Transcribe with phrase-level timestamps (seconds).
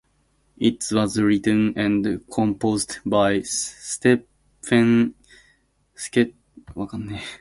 [0.57, 5.13] It was written and composed by Stephen
[5.95, 6.33] Schwartz.